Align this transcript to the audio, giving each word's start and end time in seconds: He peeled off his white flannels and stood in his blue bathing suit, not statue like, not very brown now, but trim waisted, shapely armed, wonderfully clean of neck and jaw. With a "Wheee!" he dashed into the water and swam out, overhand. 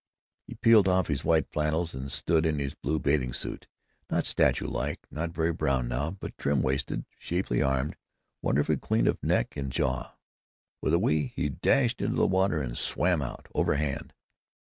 He 0.47 0.55
peeled 0.55 0.87
off 0.87 1.09
his 1.09 1.23
white 1.23 1.51
flannels 1.51 1.93
and 1.93 2.11
stood 2.11 2.43
in 2.43 2.57
his 2.57 2.73
blue 2.73 2.97
bathing 2.97 3.33
suit, 3.33 3.67
not 4.09 4.25
statue 4.25 4.65
like, 4.65 5.05
not 5.11 5.29
very 5.29 5.53
brown 5.53 5.87
now, 5.87 6.09
but 6.09 6.35
trim 6.39 6.63
waisted, 6.63 7.05
shapely 7.19 7.61
armed, 7.61 7.95
wonderfully 8.41 8.77
clean 8.77 9.05
of 9.05 9.21
neck 9.21 9.55
and 9.55 9.71
jaw. 9.71 10.15
With 10.81 10.95
a 10.95 10.97
"Wheee!" 10.97 11.33
he 11.35 11.49
dashed 11.49 12.01
into 12.01 12.15
the 12.15 12.25
water 12.25 12.59
and 12.63 12.75
swam 12.75 13.21
out, 13.21 13.47
overhand. 13.53 14.15